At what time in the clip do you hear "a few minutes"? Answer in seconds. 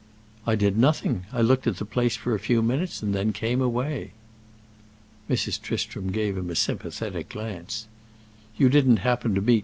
2.33-3.03